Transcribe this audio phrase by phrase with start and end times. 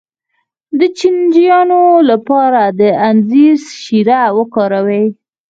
[0.79, 5.05] د چینجیانو لپاره د انځر شیره وکاروئ